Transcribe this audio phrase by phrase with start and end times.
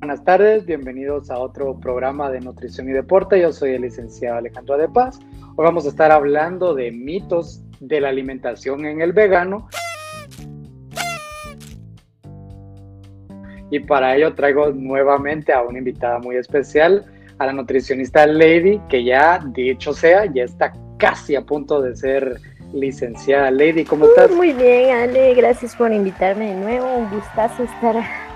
[0.00, 3.38] Buenas tardes, bienvenidos a otro programa de nutrición y deporte.
[3.38, 5.20] Yo soy el licenciado Alejandro de Paz.
[5.56, 9.68] Hoy vamos a estar hablando de mitos de la alimentación en el vegano.
[13.70, 17.04] Y para ello traigo nuevamente a una invitada muy especial,
[17.38, 22.40] a la nutricionista Lady, que ya, dicho sea, ya está casi a punto de ser
[22.72, 23.50] licenciada.
[23.50, 24.30] Lady, ¿cómo estás?
[24.30, 26.90] Muy bien, Ale, gracias por invitarme de nuevo.
[26.96, 28.29] Un gustazo estar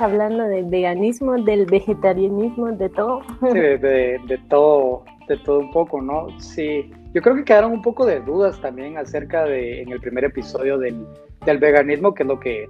[0.00, 3.22] hablando del veganismo, del vegetarianismo, de todo.
[3.52, 6.28] Sí, de, todo, de todo un poco, ¿no?
[6.40, 10.24] Sí, yo creo que quedaron un poco de dudas también acerca de, en el primer
[10.24, 11.06] episodio del,
[11.44, 12.68] veganismo, que es lo que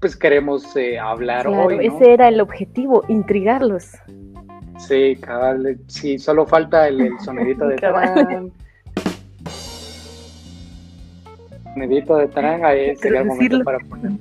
[0.00, 1.76] pues queremos eh, hablar hoy.
[1.76, 1.80] ¿no?
[1.80, 3.92] Ese era el objetivo, intrigarlos.
[4.78, 8.52] Sí, cabal, sí, solo falta el, sonidito de tarán.
[11.74, 14.12] sonidito de tarán, ahí sería el momento para poner.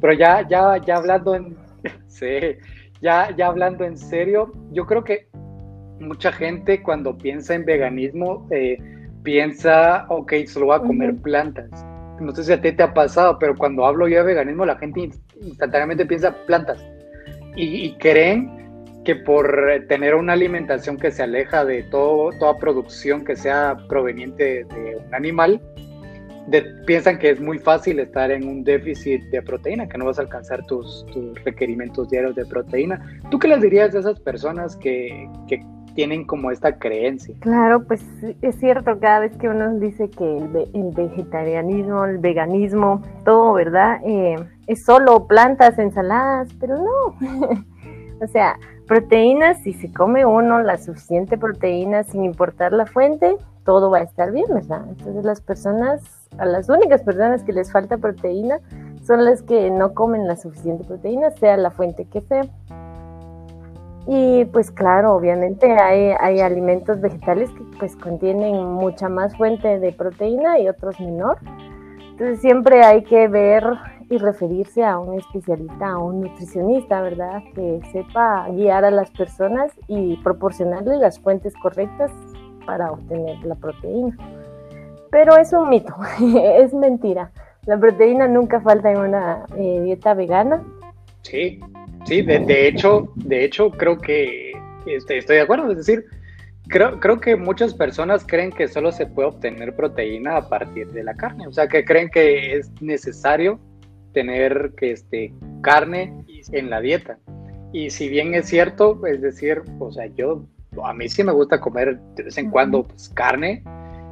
[0.00, 1.56] Pero ya, ya, ya hablando en,
[2.08, 2.56] sí,
[3.00, 5.28] ya, ya hablando en serio, yo creo que
[6.00, 8.78] mucha gente cuando piensa en veganismo eh,
[9.22, 11.70] piensa, ok, solo va a comer plantas.
[12.20, 14.76] No sé si a ti te ha pasado, pero cuando hablo yo de veganismo, la
[14.76, 16.84] gente instantáneamente piensa plantas
[17.56, 18.50] y, creen
[19.04, 19.46] que por
[19.88, 25.14] tener una alimentación que se aleja de todo, toda producción que sea proveniente de un
[25.14, 25.60] animal,
[26.86, 30.22] piensan que es muy fácil estar en un déficit de proteína, que no vas a
[30.22, 31.06] alcanzar tus,
[31.44, 33.00] requerimientos diarios de proteína.
[33.30, 35.28] ¿Tú qué les dirías a esas personas que,
[35.94, 37.36] tienen como esta creencia?
[37.38, 38.02] Claro, pues
[38.42, 44.00] es cierto, cada vez que uno dice que el, vegetarianismo, el veganismo, todo, ¿verdad?
[44.04, 44.34] Eh,
[44.66, 47.16] es solo plantas, ensaladas, pero no.
[48.20, 48.56] o sea,
[48.88, 54.02] proteínas, si se come uno la suficiente proteína sin importar la fuente, todo va a
[54.02, 54.82] estar bien, ¿verdad?
[54.88, 56.02] Entonces las personas,
[56.38, 58.60] a las únicas personas que les falta proteína
[59.02, 62.42] son las que no comen la suficiente proteína, sea la fuente que sea.
[64.06, 69.92] Y pues claro, obviamente hay, hay alimentos vegetales que pues contienen mucha más fuente de
[69.92, 71.38] proteína y otros menor.
[72.10, 73.64] Entonces siempre hay que ver
[74.10, 77.42] y referirse a un especialista, a un nutricionista, ¿verdad?
[77.54, 82.12] Que sepa guiar a las personas y proporcionarles las fuentes correctas
[82.66, 84.16] para obtener la proteína.
[85.10, 85.94] Pero es un mito,
[86.58, 87.30] es mentira.
[87.66, 90.62] La proteína nunca falta en una eh, dieta vegana.
[91.22, 91.60] Sí,
[92.04, 94.52] sí, de, hecho, de hecho creo que
[94.86, 95.70] este, estoy de acuerdo.
[95.70, 96.04] Es decir,
[96.68, 101.04] creo, creo que muchas personas creen que solo se puede obtener proteína a partir de
[101.04, 101.46] la carne.
[101.46, 103.58] O sea, que creen que es necesario
[104.12, 105.32] tener que este,
[105.62, 107.18] carne en la dieta.
[107.72, 110.44] Y si bien es cierto, es decir, o sea, yo
[110.84, 113.62] a mí sí me gusta comer de vez en cuando pues, carne.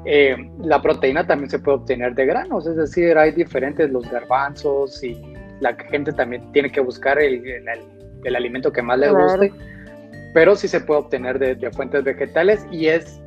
[0.04, 5.02] Eh, la proteína también se puede obtener de granos, es decir, hay diferentes los garbanzos
[5.04, 5.16] y
[5.60, 7.40] la gente también tiene que buscar el,
[8.24, 9.52] el, alimento que más le guste,
[10.34, 13.20] pero sí se puede obtener de, fuentes vegetales y es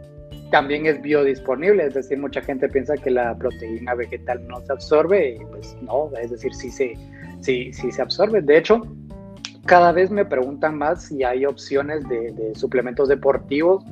[0.51, 5.35] también es biodisponible, es decir, mucha gente piensa que la proteína vegetal no se absorbe
[5.35, 6.93] y pues no, es decir, sí se,
[7.39, 8.41] sí, sí se absorbe.
[8.41, 8.81] De hecho,
[9.65, 13.83] cada vez me preguntan más si hay opciones de, suplementos deportivos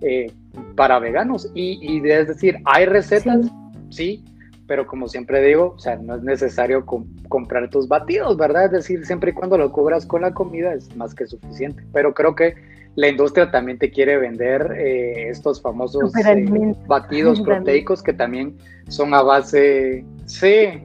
[0.00, 0.32] eh,
[0.76, 1.50] para veganos.
[1.54, 3.46] Y, es decir, hay recetas,
[3.90, 4.24] sí.
[4.66, 6.86] pero como siempre digo, o sea, no es necesario
[7.28, 8.66] comprar tus batidos, ¿verdad?
[8.66, 11.82] Es decir, siempre y cuando lo cubras con la comida es más que suficiente.
[11.92, 12.54] Pero creo que
[12.94, 18.56] la industria también te quiere vender eh, estos famosos eh, batidos proteicos que también
[18.88, 20.82] son a base, sí,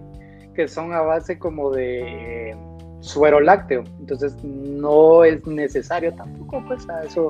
[0.55, 2.55] que son a base como de
[3.01, 3.83] suero lácteo.
[3.99, 7.29] Entonces no es necesario tampoco, pues a eso,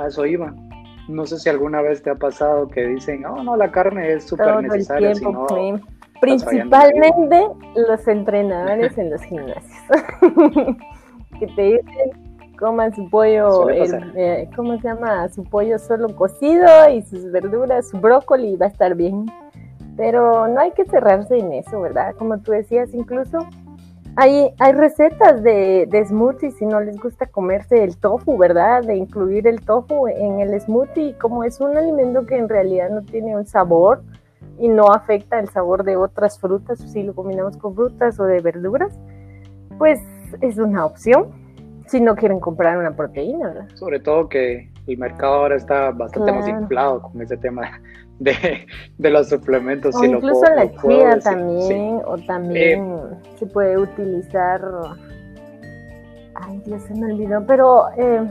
[0.00, 0.54] a eso iba.
[1.08, 4.24] No sé si alguna vez te ha pasado que dicen, oh no, la carne es
[4.24, 5.12] súper necesaria.
[6.20, 9.82] Principalmente los entrenadores en los gimnasios.
[11.38, 15.28] que te dicen, coman su pollo, eh, ¿cómo se llama?
[15.28, 19.26] Su pollo solo cocido y sus verduras, su brócoli va a estar bien.
[19.96, 22.14] Pero no hay que cerrarse en eso, ¿verdad?
[22.16, 23.38] Como tú decías, incluso
[24.20, 28.82] hay, hay recetas de, de smoothies si no les gusta comerse el tofu, ¿verdad?
[28.82, 33.02] De incluir el tofu en el smoothie, como es un alimento que en realidad no
[33.02, 34.02] tiene un sabor
[34.58, 38.40] y no afecta el sabor de otras frutas, si lo combinamos con frutas o de
[38.40, 38.92] verduras,
[39.78, 40.00] pues
[40.40, 41.28] es una opción
[41.86, 43.68] si no quieren comprar una proteína, ¿verdad?
[43.74, 47.80] Sobre todo que el mercado ahora está bastante más inflado con ese tema
[48.18, 48.66] de,
[48.98, 49.94] de los suplementos.
[49.94, 53.00] O incluso la chía también, o también eh,
[53.38, 54.60] se puede utilizar.
[56.34, 58.22] Ay, Dios, se me olvidó, pero eh,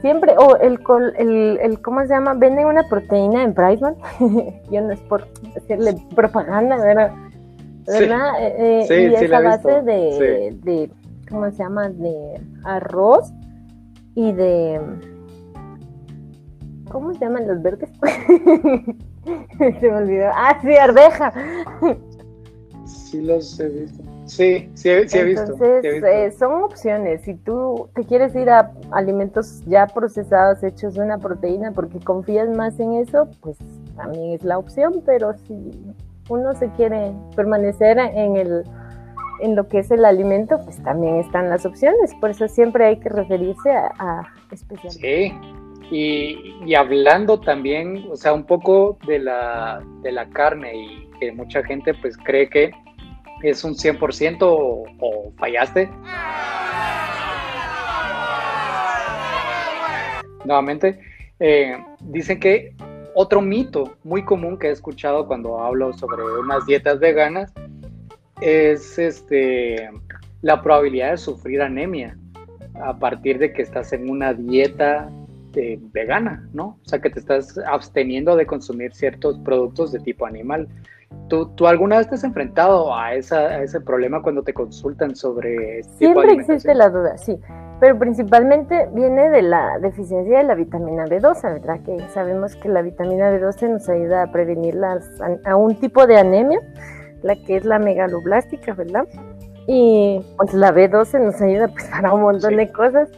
[0.00, 0.78] siempre, o el,
[1.18, 2.34] el, el, ¿cómo se llama?
[2.34, 3.96] Venden una proteína en Priceman.
[4.70, 5.26] Yo no es por
[5.56, 7.12] hacerle propaganda, ¿verdad?
[7.86, 8.32] ¿verdad?
[8.40, 10.90] Eh, y es a base de, de
[11.28, 11.88] ¿cómo se llama?
[11.88, 13.32] De arroz
[14.14, 14.80] y de...
[16.90, 17.88] ¿Cómo se llaman los verdes?
[19.58, 20.28] se me olvidó.
[20.34, 21.32] Ah, sí, arveja.
[22.84, 24.02] sí los he visto.
[24.26, 25.42] Sí, sí, he, visto.
[25.42, 27.22] Entonces, eh, son opciones.
[27.22, 32.48] Si tú te quieres ir a alimentos ya procesados, hechos de una proteína, porque confías
[32.48, 33.56] más en eso, pues
[33.96, 35.02] también es la opción.
[35.06, 35.72] Pero si
[36.28, 38.64] uno se quiere permanecer en el
[39.42, 42.14] en lo que es el alimento, pues también están las opciones.
[42.20, 45.00] Por eso siempre hay que referirse a, a especialistas.
[45.00, 45.32] Sí.
[45.90, 51.64] Y, hablando también, o sea, un poco de la, de la carne y que mucha
[51.64, 52.70] gente pues cree que
[53.42, 55.90] es un 100% o, o fallaste.
[60.44, 61.00] Nuevamente,
[61.40, 62.74] eh, dicen que
[63.14, 67.52] otro mito muy común que he escuchado cuando hablo sobre unas dietas veganas
[68.40, 69.90] es este,
[70.42, 72.16] la probabilidad de sufrir anemia
[72.82, 75.10] a partir de que estás en una dieta
[75.54, 76.78] eh, vegana, ¿no?
[76.84, 80.68] O sea, que te estás absteniendo de consumir ciertos productos de tipo animal.
[81.28, 85.96] ¿Tú, alguna vez te has enfrentado a, esa, ese problema cuando te consultan sobre este
[85.98, 87.38] Siempre existe la duda, sí,
[87.80, 91.80] pero principalmente viene de la deficiencia de la vitamina B12, ¿verdad?
[91.84, 95.08] Que sabemos que la vitamina B12 nos ayuda a prevenir las,
[95.44, 96.60] a un tipo de anemia,
[97.22, 99.06] la que es la megaloblástica, ¿verdad?
[99.66, 103.08] Y pues la B12 nos ayuda pues para un montón de cosas,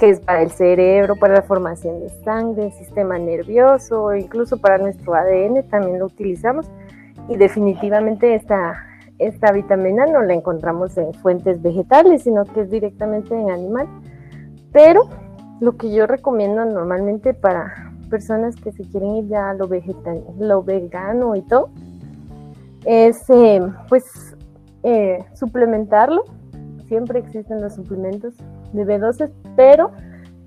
[0.00, 5.14] que es para el cerebro, para la formación de sangre, sistema nervioso, incluso para nuestro
[5.14, 6.66] ADN también lo utilizamos
[7.28, 8.86] y definitivamente esta,
[9.18, 13.88] esta vitamina no la encontramos en fuentes vegetales, sino que es directamente en animal.
[14.72, 15.02] Pero
[15.60, 20.24] lo que yo recomiendo normalmente para personas que se quieren ir ya a lo, vegetal,
[20.38, 21.68] lo vegano y todo,
[22.86, 23.60] es eh,
[23.90, 24.34] pues
[24.82, 26.24] eh, suplementarlo.
[26.88, 28.34] Siempre existen los suplementos
[28.72, 29.90] de B12, pero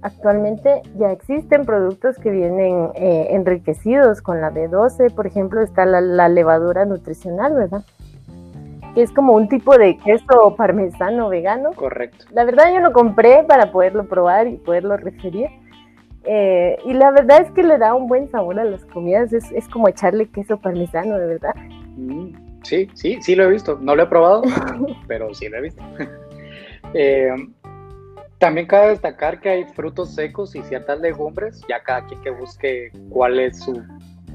[0.03, 6.27] Actualmente ya existen productos que vienen eh, enriquecidos con la B12, por ejemplo está la,
[6.27, 7.85] levadura nutricional, ¿verdad?
[8.93, 11.71] Que es como un tipo de queso parmesano vegano.
[11.71, 12.25] Correcto.
[12.31, 15.47] La verdad yo lo compré para poderlo probar y poderlo referir.
[16.25, 19.53] Eh, y la verdad es que le da un buen sabor a las comidas, es,
[19.53, 21.55] es como echarle queso parmesano, de verdad.
[21.95, 23.79] Mm, sí, sí, sí lo he visto.
[23.81, 24.41] No lo he probado,
[25.07, 25.81] pero sí lo he visto.
[26.93, 27.31] eh,
[28.43, 32.91] también cabe destacar que hay frutos secos y ciertas legumbres, ya cada quien que busque
[33.09, 33.81] cuál es su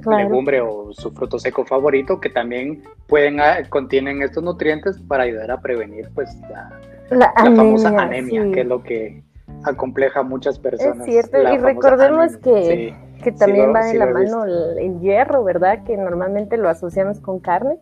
[0.07, 5.51] legumbre o su fruto seco favorito, que también pueden ah, contienen estos nutrientes para ayudar
[5.51, 6.35] a prevenir pues
[7.11, 9.23] la, famosa anemia, que es lo que
[9.65, 11.01] acompleja a muchas personas.
[11.01, 15.85] Es cierto, y recordemos que, que también va de la mano el hierro, ¿verdad?
[15.85, 17.79] Que normalmente lo asociamos con carne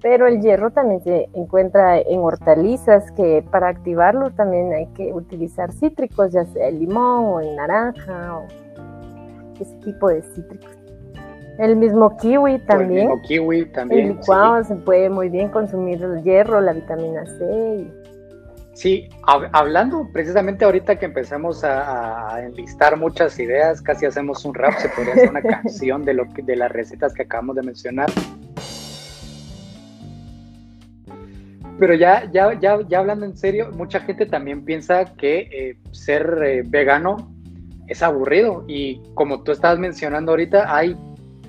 [0.00, 5.72] pero el hierro también se encuentra en hortalizas que para activarlo también hay que utilizar
[5.72, 8.46] cítricos, ya sea el limón o el naranja o
[9.60, 10.76] ese tipo de cítricos.
[11.58, 12.90] El mismo kiwi también.
[12.90, 14.00] El mismo kiwi también.
[14.00, 17.90] El licuado se puede muy bien consumir el hierro, la vitamina C.
[18.74, 24.88] Sí, hablando precisamente ahorita que empezamos a, enlistar muchas ideas, casi hacemos un rap, se
[24.90, 28.08] podría hacer una canción de, lo que, de las recetas que acabamos de mencionar.
[31.78, 36.40] Pero ya, ya, ya, ya hablando en serio, mucha gente también piensa que eh, ser
[36.44, 37.32] eh, vegano
[37.86, 38.64] es aburrido.
[38.66, 40.96] Y como tú estabas mencionando ahorita, hay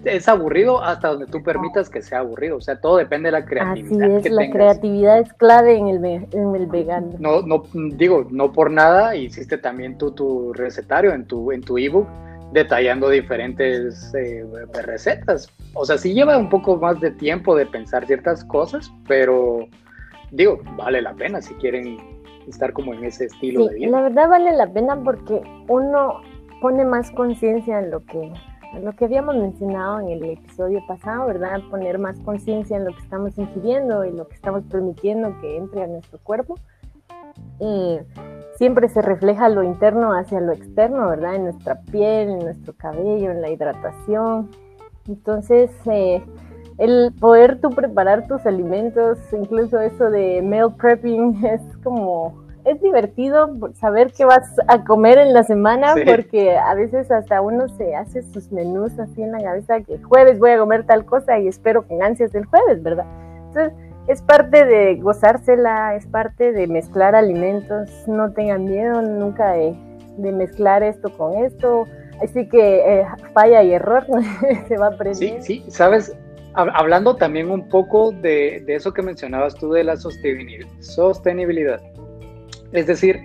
[0.05, 2.57] es aburrido hasta donde tú permitas que sea aburrido.
[2.57, 4.17] O sea, todo depende de la creatividad.
[4.17, 7.15] Así es, la creatividad es clave en el, en el vegano.
[7.19, 11.77] No, no, digo, no por nada hiciste también tú tu recetario en tu, en tu
[11.77, 12.07] ebook
[12.51, 14.45] detallando diferentes eh,
[14.85, 15.51] recetas.
[15.73, 19.67] O sea, sí lleva un poco más de tiempo de pensar ciertas cosas, pero
[20.31, 21.97] digo, vale la pena si quieren
[22.47, 23.91] estar como en ese estilo de vida.
[23.91, 26.21] La verdad vale la pena porque uno
[26.61, 28.31] pone más conciencia en lo que
[28.73, 31.59] en lo que habíamos mencionado en el episodio pasado, ¿verdad?
[31.71, 35.83] Poner más conciencia en lo que estamos ingiriendo y lo que estamos permitiendo que entre
[35.83, 36.55] a nuestro cuerpo.
[38.57, 41.35] siempre se refleja lo interno hacia lo externo, ¿verdad?
[41.35, 44.51] En nuestra piel, en nuestro cabello, en la hidratación.
[45.07, 46.21] Entonces, eh,
[46.79, 53.49] el poder tú preparar tus alimentos, incluso eso de meal prepping, es como, es divertido
[53.73, 58.23] saber qué vas a comer en la semana, porque a veces hasta uno se hace
[58.23, 61.85] sus menús así en la cabeza, que jueves voy a comer tal cosa y espero
[61.85, 63.05] con ansias del jueves, ¿verdad?
[63.47, 63.73] Entonces,
[64.07, 69.75] es parte de gozársela, es parte de mezclar alimentos, no tengan miedo nunca de,
[70.17, 71.87] mezclar esto con esto,
[72.21, 74.05] así que eh, falla y error,
[74.67, 75.15] se va a aprender.
[75.15, 76.15] Sí, sí, sabes,
[76.53, 81.81] hablando también un poco de, eso que mencionabas tú de la sostenibilidad.
[82.71, 83.23] Es decir,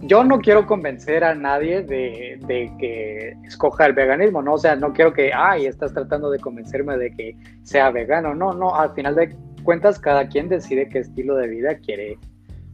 [0.00, 2.38] yo no quiero convencer a nadie de,
[2.78, 4.54] que escoja el veganismo, ¿no?
[4.54, 8.34] O sea, no quiero que, ay, estás tratando de convencerme de que sea vegano.
[8.34, 9.34] No, no, al final de
[9.64, 12.16] cuentas, cada quien decide qué estilo de vida quiere,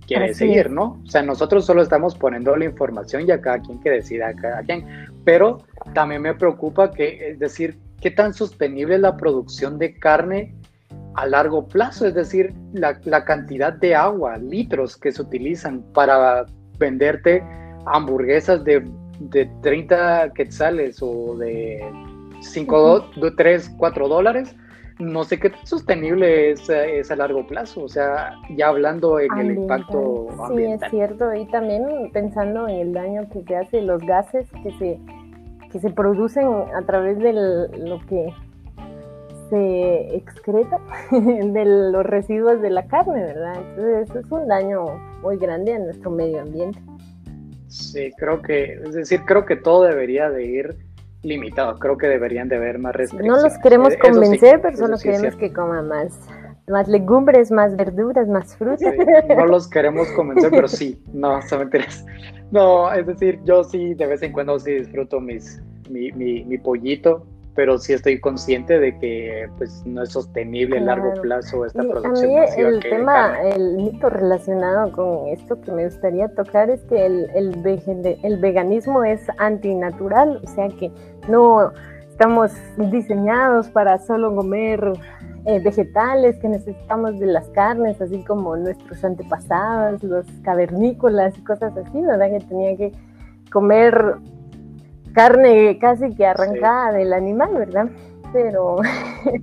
[0.06, 1.00] quiere seguir, ¿no?
[1.02, 4.34] O sea, nosotros solo estamos poniendo la información y a cada quien que decida, a
[4.34, 4.86] cada quien.
[5.24, 10.54] Pero también me preocupa que, es decir, qué tan sostenible es la producción de carne
[11.14, 16.44] a largo plazo, es decir, la, la cantidad de agua, litros que se utilizan para
[16.78, 17.42] venderte
[17.86, 18.86] hamburguesas de,
[19.20, 21.82] de 30 quetzales o de
[22.40, 24.54] 5, 3, 4 dólares,
[24.98, 29.32] no sé qué tan sostenible es, es, a largo plazo, o sea, ya hablando en
[29.38, 30.78] el impacto ambiental.
[30.78, 34.70] Sí, es cierto, y también pensando en el daño que se hace, los gases que
[34.78, 35.00] se,
[35.74, 38.32] que se producen a través de lo que
[39.50, 40.78] se excreta
[41.10, 43.56] de los residuos de la carne, ¿verdad?
[43.56, 44.84] Entonces eso es un daño
[45.20, 46.78] muy grande a nuestro medio ambiente.
[47.66, 50.76] Sí, creo que, es decir, creo que todo debería de ir
[51.22, 53.42] limitado, creo que deberían de haber más restricciones.
[53.42, 56.20] No los queremos convencer, pero solo queremos que coman más,
[56.68, 58.94] más legumbres, más verduras, más frutas.
[59.36, 61.68] no los queremos convencer, pero sí, no, son
[62.52, 65.60] No, es decir, yo sí de vez en cuando sí disfruto mis,
[65.90, 67.24] mi, mi, mi pollito,
[67.54, 72.24] pero sí estoy consciente de que pues no es sostenible a largo plazo esta producción.
[72.24, 77.06] A mí el tema, el mito relacionado con esto que me gustaría tocar es que
[77.06, 80.90] el, el, el veganismo es antinatural, o sea que
[81.28, 81.72] no
[82.10, 84.92] estamos diseñados para solo comer
[85.46, 91.76] eh, vegetales, que necesitamos de las carnes, así como nuestros antepasados, los cavernícolas y cosas
[91.76, 92.30] así, ¿verdad?
[92.30, 92.92] Que tenían que
[93.52, 94.16] comer
[95.14, 97.86] carne casi que arrancada del animal, ¿verdad?
[98.32, 98.76] Pero,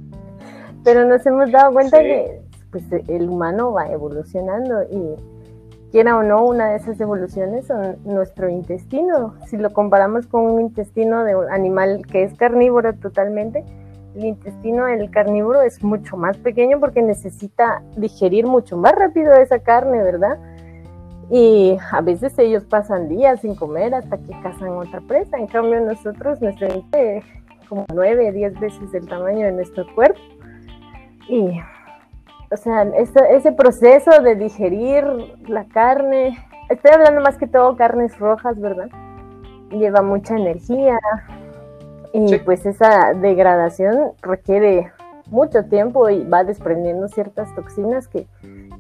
[0.84, 5.16] pero nos hemos dado cuenta que pues, el humano va evolucionando y
[5.92, 9.36] quiera o no, una de esas evoluciones son nuestro intestino.
[9.48, 13.64] Si lo comparamos con un intestino de un animal que es carnívoro totalmente,
[14.16, 19.60] el intestino del carnívoro es mucho más pequeño porque necesita digerir mucho más rápido esa
[19.60, 20.38] carne, ¿verdad?
[21.34, 25.38] Y a veces ellos pasan días sin comer hasta que cazan otra presa.
[25.38, 27.24] En cambio nosotros, nuestro es
[27.70, 30.20] como nueve, diez veces el tamaño de nuestro cuerpo.
[31.30, 31.58] Y,
[32.52, 35.06] o sea, ese proceso de digerir
[35.48, 36.38] la carne,
[36.70, 38.90] estoy hablando más que todo carnes rojas, ¿verdad?
[39.70, 41.00] Lleva mucha energía
[42.12, 44.92] y pues esa degradación requiere
[45.30, 48.28] mucho tiempo y va desprendiendo ciertas toxinas que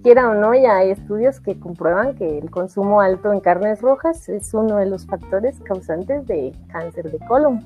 [0.01, 4.27] quiera o no, ya hay estudios que comprueban que el consumo alto en carnes rojas
[4.29, 7.61] es uno de los factores causantes de cáncer de colon.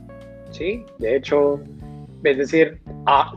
[0.52, 1.60] Sí, de hecho,
[2.24, 2.82] es decir,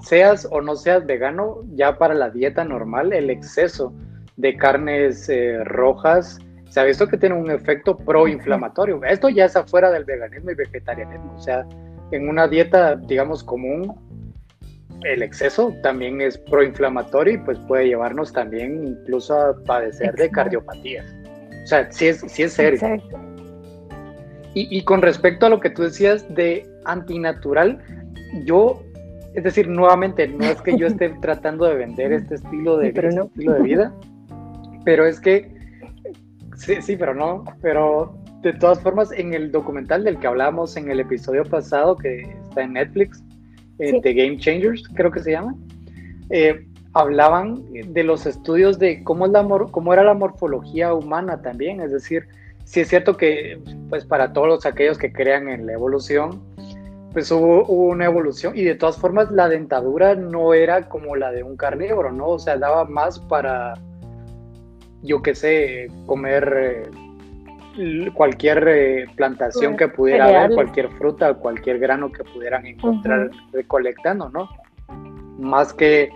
[0.02, 3.92] seas o no seas vegano, ya para la dieta normal, el exceso
[4.36, 6.38] de carnes eh, rojas
[6.68, 9.02] se ha visto que tiene un efecto proinflamatorio.
[9.04, 11.34] Esto ya es afuera del veganismo y vegetarianismo.
[11.34, 11.66] O sea,
[12.10, 13.94] en una dieta, digamos, común,
[15.04, 21.06] el exceso también es proinflamatorio y pues puede llevarnos también incluso a padecer de cardiopatías.
[21.64, 22.80] O sea, sí es, sí es serio.
[24.54, 27.78] Y, y, con respecto a lo que tú decías de antinatural,
[28.44, 28.82] yo,
[29.34, 33.10] es decir, nuevamente, no es que yo esté tratando de vender este estilo de, pero
[33.12, 33.24] no.
[33.24, 33.94] estilo de vida,
[34.84, 35.54] pero es que,
[36.56, 40.90] sí, sí, pero no, pero de todas formas, en el documental del que hablábamos en
[40.90, 43.22] el episodio pasado, que está en Netflix,
[43.78, 45.54] eh, The Game Changers, creo que se llama,
[46.30, 51.80] eh, hablaban de los estudios de cómo, es la, cómo era la morfología humana también,
[51.80, 52.26] es decir,
[52.64, 53.58] si es cierto que
[53.88, 56.42] pues para todos aquellos que crean en la evolución,
[57.12, 61.42] pues hubo, una evolución y de todas formas la dentadura no era como la de
[61.42, 62.28] un carnívoro, ¿no?
[62.28, 63.74] O sea, daba más para,
[65.02, 66.52] yo qué sé, comer...
[66.56, 67.07] Eh,
[68.14, 74.48] cualquier eh, plantación que pudiera haber, cualquier fruta, cualquier grano que pudieran encontrar recolectando, ¿no?
[75.38, 76.10] Más que,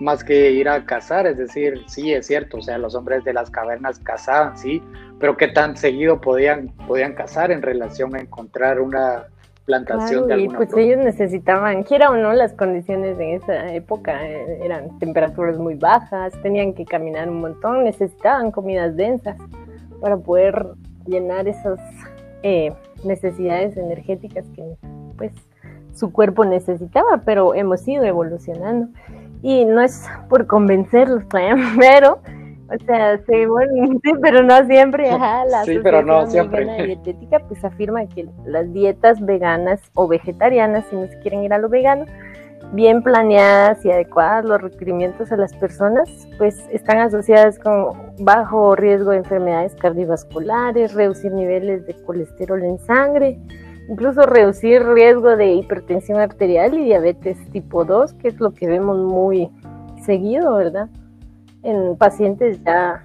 [0.00, 3.32] más que ir a cazar, es decir, sí, es cierto, o sea, los hombres de
[3.32, 4.82] las cavernas cazaban, sí,
[5.18, 9.24] pero qué tan seguido podían, podían cazar en relación a encontrar una
[9.64, 14.26] plantación de alguna y pues ellos necesitaban, quiera o no, las condiciones en esa época
[14.26, 19.36] eh, eran temperaturas muy bajas, tenían que caminar un montón, necesitaban comidas densas
[20.00, 20.68] para poder
[21.08, 21.80] llenar esas
[22.42, 22.72] eh,
[23.04, 24.76] necesidades energéticas que
[25.16, 25.32] pues
[25.94, 28.88] su cuerpo necesitaba, pero hemos ido evolucionando.
[29.42, 31.24] Y no es por convencerlos,
[31.78, 32.20] pero,
[32.68, 36.86] o sea, sí, pero no siempre, ajá, la sí, pero no siempre.
[36.86, 41.58] dietética pues afirma que las dietas veganas o vegetarianas, si no se quieren ir a
[41.58, 42.04] lo vegano,
[42.72, 49.12] bien planeadas y adecuadas los requerimientos a las personas, pues están asociadas con bajo riesgo
[49.12, 53.38] de enfermedades cardiovasculares, reducir niveles de colesterol en sangre,
[53.88, 58.98] incluso reducir riesgo de hipertensión arterial y diabetes tipo 2, que es lo que vemos
[58.98, 59.50] muy
[60.04, 60.88] seguido, ¿verdad?
[61.62, 63.02] En pacientes ya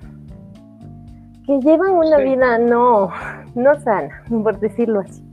[1.45, 3.09] que llevan una vida no,
[3.55, 5.23] no sana, por decirlo así.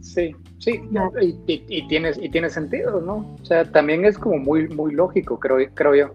[0.00, 0.80] Sí, sí,
[1.20, 3.36] y, tienes, y tiene sentido, ¿no?
[3.40, 6.14] O sea, también es como muy, muy lógico, creo, creo yo.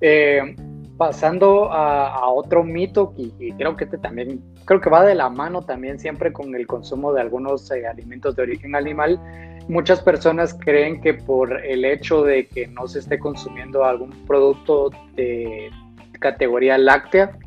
[0.00, 0.56] Eh,
[0.96, 5.62] pasando a, otro mito, y, creo que este también, creo que va de la mano
[5.62, 9.20] también siempre con el consumo de algunos eh, alimentos de origen animal.
[9.68, 14.90] Muchas personas creen que por el hecho de que no se esté consumiendo algún producto
[15.14, 15.70] de
[16.18, 17.38] categoría láctea,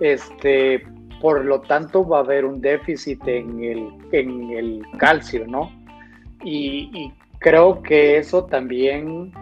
[0.00, 0.84] este,
[1.26, 5.72] por lo tanto va a haber un déficit en el, en el calcio, ¿no?
[6.44, 9.32] Y, creo que eso también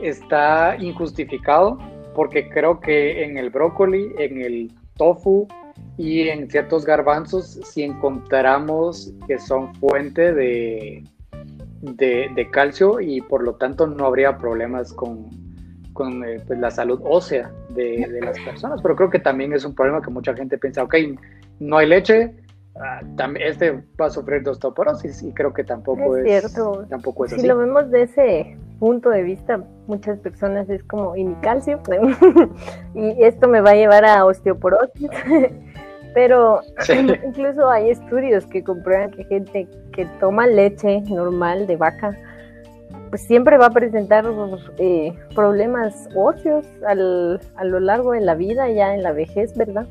[0.00, 1.76] está injustificado
[2.14, 5.48] porque creo que en el brócoli, en el tofu
[5.98, 11.02] y en ciertos garbanzos si encontramos que son fuente de,
[11.80, 15.28] de, calcio y por lo tanto no habría problemas con,
[15.94, 19.64] con eh, pues, la salud ósea de, de, las personas, pero creo que también es
[19.64, 20.94] un problema que mucha gente piensa, ok,
[21.60, 22.34] no hay leche,
[22.76, 23.00] ah,
[23.40, 26.84] este va a sufrir de osteoporosis y creo que tampoco es, cierto.
[26.90, 31.24] Tampoco es si lo vemos de ese punto de vista, muchas personas es como, ¿y
[31.24, 31.80] mi calcio?
[32.94, 35.08] y esto me va a llevar a osteoporosis.
[36.14, 36.60] Pero
[37.24, 42.16] incluso hay estudios que comprueban que gente que toma leche normal de vaca
[43.14, 44.24] pues siempre va a presentar
[44.78, 49.86] eh, problemas óseos al, a lo largo de la vida, ya en la vejez, ¿verdad?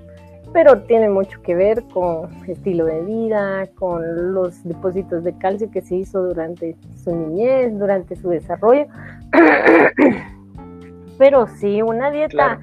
[0.51, 5.79] Pero tiene mucho que ver con estilo de vida, con los depósitos de calcio que
[5.79, 8.87] se hizo durante su niñez, durante su desarrollo.
[11.17, 12.59] Pero sí, una dieta,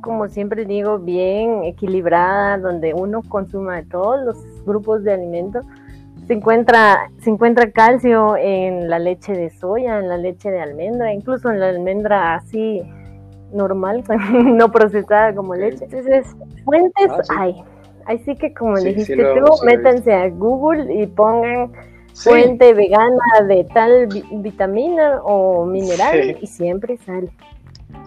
[0.00, 5.66] como siempre digo, bien equilibrada, donde uno consuma todos los grupos de alimentos,
[6.28, 11.12] se encuentra, se encuentra calcio en la leche de soya, en la leche de almendra,
[11.12, 12.82] incluso en la almendra así
[13.50, 14.04] normal,
[14.44, 15.84] no procesada como leche.
[15.84, 16.26] Entonces,
[16.64, 17.64] fuentes ah, hay.
[18.04, 21.72] Así que como dijiste tú, métanse a Google y pongan
[22.14, 27.30] fuente vegana de tal vitamina o mineral y siempre sale.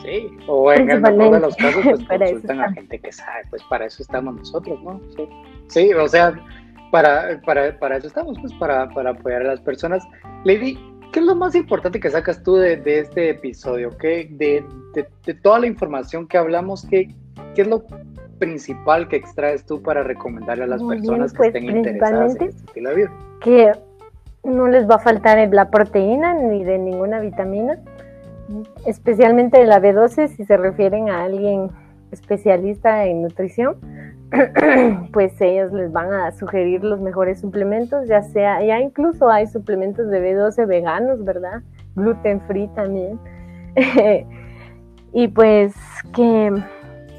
[0.03, 3.63] Sí, o en el mejor de los casos, pues consultan a gente que sabe, pues
[3.63, 5.01] para eso estamos nosotros, ¿no?
[5.15, 5.27] Sí,
[5.67, 6.33] sí o sea,
[6.91, 10.03] para, para, para eso estamos, pues para, para, apoyar a las personas.
[10.43, 10.77] Lady,
[11.11, 13.97] ¿qué es lo más importante que sacas tú de, de este episodio?
[13.97, 17.09] ¿Qué, de, de, toda la información que hablamos, ¿qué,
[17.55, 17.83] ¿qué es lo
[18.37, 22.95] principal que extraes tú para recomendarle a las personas que pues, estén interesadas en este
[22.95, 23.11] vida?
[23.41, 23.71] Que
[24.43, 27.79] no les va a faltar la proteína ni de ninguna vitamina,
[28.85, 31.69] especialmente de la B12 si se refieren a alguien
[32.11, 33.77] especialista en nutrición
[35.13, 40.09] pues ellos les van a sugerir los mejores suplementos, ya sea, ya incluso hay suplementos
[40.09, 41.61] de B12 veganos, ¿verdad?
[41.95, 43.19] Gluten free también.
[45.13, 45.73] y pues
[46.15, 46.53] que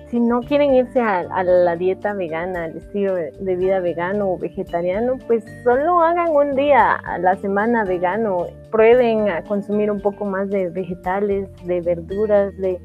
[0.08, 5.18] si no quieren irse a, la dieta vegana, al estilo de vida vegano o vegetariano,
[5.26, 10.50] pues solo hagan un día a la semana vegano, prueben a consumir un poco más
[10.50, 12.78] de vegetales, de verduras, de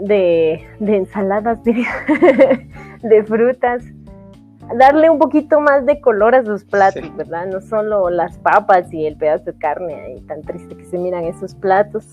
[0.00, 1.60] de, ensaladas,
[3.02, 3.82] de frutas,
[4.76, 7.46] darle un poquito más de color a sus platos, ¿verdad?
[7.46, 11.24] No solo las papas y el pedazo de carne ahí tan triste que se miran
[11.24, 12.04] esos platos,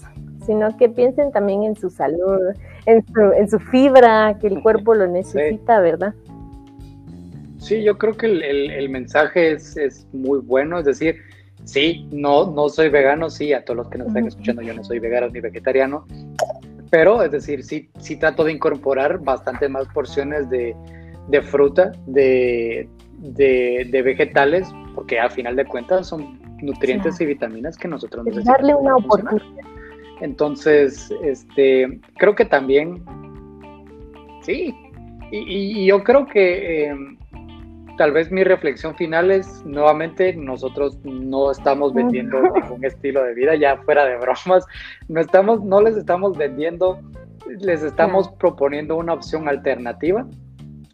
[0.45, 2.53] sino que piensen también en su salud,
[2.85, 6.13] en su, en su fibra, que el cuerpo lo necesita, ¿verdad?
[7.57, 11.15] Sí, yo creo que el, mensaje es, es, muy bueno, es decir,
[11.63, 14.83] sí, no, no soy vegano, sí, a todos los que nos están escuchando, yo no
[14.83, 16.05] soy vegano ni vegetariano,
[16.95, 20.73] pero es decir, sí, sí trato de incorporar bastante más porciones de,
[21.41, 22.87] fruta, de,
[23.91, 28.59] vegetales, porque a final de cuentas son nutrientes y vitaminas que nosotros necesitamos.
[28.61, 29.45] Darle una oportunidad.
[30.21, 33.03] Entonces, este, creo que también,
[34.43, 34.73] sí,
[35.31, 37.17] y, yo creo que em,
[37.97, 42.37] tal vez mi reflexión final es, nuevamente, nosotros no estamos vendiendo
[42.69, 44.65] un estilo de vida, ya fuera de bromas,
[45.07, 46.99] no, estamos, no les estamos vendiendo,
[47.59, 50.27] les estamos proponiendo una opción alternativa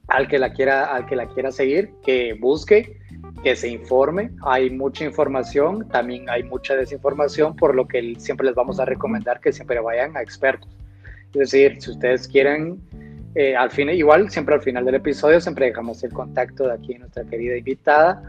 [0.08, 2.98] al que la quiera, al que la quiera seguir, que busque,
[3.44, 4.32] que se informe.
[4.44, 9.40] Hay mucha información, también hay mucha desinformación, por lo que siempre les vamos a recomendar
[9.40, 10.70] que siempre vayan a expertos.
[11.34, 12.82] Es decir, si ustedes quieren
[13.36, 16.96] eh, al fin, igual, siempre al final del episodio, siempre dejamos el contacto de aquí
[16.96, 18.22] nuestra querida invitada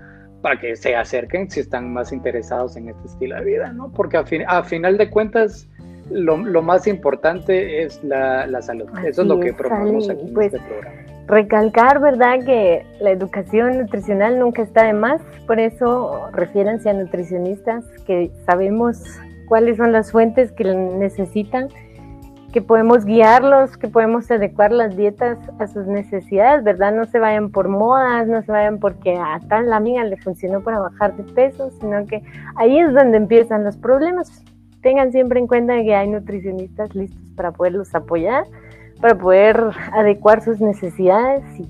[0.42, 3.92] para que se acerquen si están más interesados en este estilo de vida, ¿no?
[3.92, 5.68] Porque a, fin, a final de cuentas,
[6.10, 8.88] lo, más importante es la, salud.
[9.04, 10.96] Eso es lo que proponemos aquí en pues, este programa.
[11.28, 17.84] Recalcar, ¿verdad?, que la educación nutricional nunca está de más, por eso refiéranse a nutricionistas
[18.06, 19.02] que sabemos
[19.46, 21.68] cuáles son las fuentes que necesitan
[22.52, 26.92] que podemos guiarlos, que podemos adecuar las dietas a sus necesidades, ¿verdad?
[26.92, 30.62] No se vayan por modas, no se vayan porque a tal la amiga le funcionó
[30.62, 32.22] para bajar de peso, sino que
[32.56, 34.44] ahí es donde empiezan los problemas.
[34.82, 38.44] Tengan siempre en cuenta que hay nutricionistas listos para poderlos apoyar,
[39.00, 39.58] para poder
[39.92, 41.66] adecuar sus necesidades y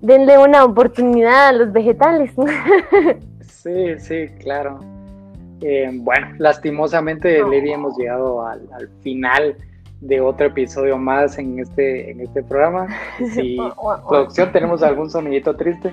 [0.00, 2.32] denle una oportunidad a los vegetales.
[3.66, 4.78] Sí, sí, claro.
[5.60, 9.56] Eh, bueno, lastimosamente, Lady, hemos llegado al, al final
[10.00, 12.88] de otro episodio más en este, en este programa.
[13.32, 13.58] Si
[14.08, 15.92] producción tenemos algún sonidito triste.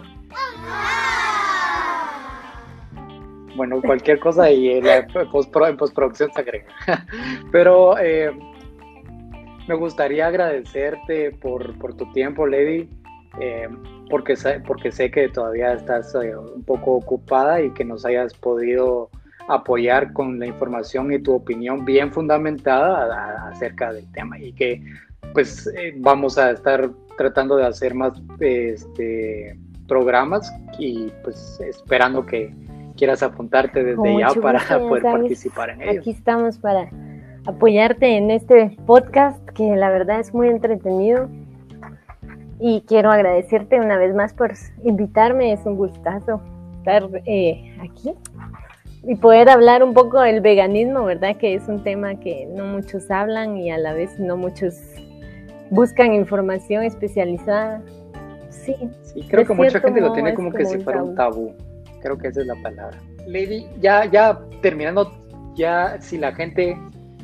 [3.55, 4.85] Bueno, cualquier cosa y en,
[5.31, 6.67] postproducción se agrega.
[7.51, 8.31] Pero eh,
[9.67, 12.89] me gustaría agradecerte por, por tu tiempo, Lady,
[13.39, 13.69] eh,
[14.09, 14.35] porque,
[14.67, 19.09] porque sé que todavía estás eh, un poco ocupada y que nos hayas podido
[19.47, 24.81] apoyar con la información y tu opinión bien fundamentada acerca del tema y que
[25.33, 32.53] pues eh, vamos a estar tratando de hacer más este, programas y pues esperando que
[32.95, 35.97] quieras apuntarte desde ya para poder participar en ellos.
[35.99, 36.89] Aquí estamos para
[37.45, 41.29] apoyarte en este podcast que la verdad es muy entretenido
[42.59, 44.53] y quiero agradecerte una vez más por
[44.83, 46.41] invitarme, es un gustazo
[46.77, 48.13] estar eh, aquí
[49.05, 51.35] y poder hablar un poco del veganismo, ¿verdad?
[51.37, 54.75] Que es un tema que no muchos hablan y a la vez no muchos
[55.69, 57.81] buscan información especializada.
[58.49, 61.53] Sí, sí creo que mucha gente lo tiene como, que si fuera un tabú.
[62.01, 62.97] Creo que esa es la palabra.
[63.27, 65.11] Lady, ya, ya terminando,
[65.55, 66.77] ya si la gente,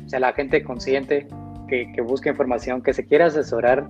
[0.04, 1.26] o sea, la gente consciente
[1.68, 3.88] que, que busca información, que se quiere asesorar,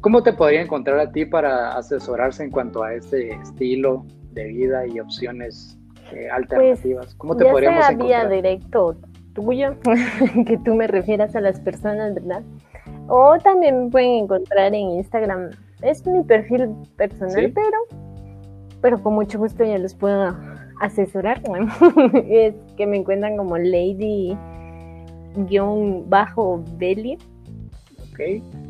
[0.00, 4.86] ¿cómo te podría encontrar a ti para asesorarse en cuanto a este estilo de vida
[4.86, 5.77] y opciones
[6.12, 7.06] eh, alternativas?
[7.06, 8.96] Pues, ¿Cómo te ya podríamos sea vía directo
[9.34, 9.76] tuyo,
[10.46, 12.42] que tú me refieras a las personas, ¿verdad?
[13.08, 15.50] O también me pueden encontrar en Instagram.
[15.82, 17.78] Es mi perfil personal, pero,
[18.80, 20.36] pero con mucho gusto ya los puedo
[20.80, 21.40] asesorar.
[22.28, 24.36] es que me encuentran como Lady-Belly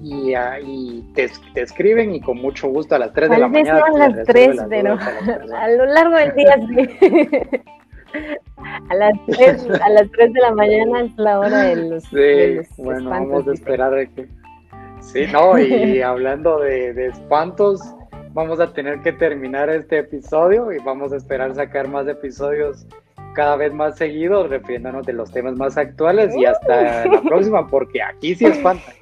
[0.02, 3.82] y, ahí te, escriben y con mucho gusto a las 3 de la mañana.
[3.86, 4.96] a las 3, pero
[5.56, 7.58] a lo largo del día sí.
[8.90, 12.82] a las 3, a las 3 de la mañana es la hora de los, sí,
[12.82, 14.28] bueno, vamos a esperar a que...
[15.00, 17.80] Sí, no, y hablando de, de espantos,
[18.32, 22.86] vamos a tener que terminar este episodio y vamos a esperar sacar más episodios
[23.34, 28.02] cada vez más seguidos, refiriéndonos de los temas más actuales y hasta la próxima, porque
[28.02, 28.94] aquí sí espantan.